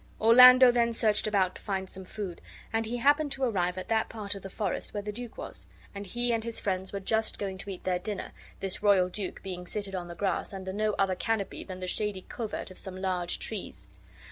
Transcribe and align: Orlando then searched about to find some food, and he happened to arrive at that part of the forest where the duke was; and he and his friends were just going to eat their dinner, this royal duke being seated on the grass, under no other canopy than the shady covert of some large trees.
Orlando 0.19 0.71
then 0.71 0.93
searched 0.93 1.27
about 1.27 1.53
to 1.53 1.61
find 1.61 1.87
some 1.87 2.05
food, 2.05 2.41
and 2.73 2.87
he 2.87 2.97
happened 2.97 3.31
to 3.33 3.43
arrive 3.43 3.77
at 3.77 3.87
that 3.89 4.09
part 4.09 4.33
of 4.33 4.41
the 4.41 4.49
forest 4.49 4.95
where 4.95 5.03
the 5.03 5.11
duke 5.11 5.37
was; 5.37 5.67
and 5.93 6.07
he 6.07 6.33
and 6.33 6.43
his 6.43 6.59
friends 6.59 6.91
were 6.91 6.99
just 6.99 7.37
going 7.37 7.59
to 7.59 7.69
eat 7.69 7.83
their 7.83 7.99
dinner, 7.99 8.31
this 8.61 8.81
royal 8.81 9.09
duke 9.09 9.43
being 9.43 9.67
seated 9.67 9.93
on 9.93 10.07
the 10.07 10.15
grass, 10.15 10.53
under 10.55 10.73
no 10.73 10.93
other 10.93 11.13
canopy 11.13 11.63
than 11.63 11.81
the 11.81 11.85
shady 11.87 12.25
covert 12.29 12.71
of 12.71 12.79
some 12.79 12.99
large 12.99 13.37
trees. 13.37 13.89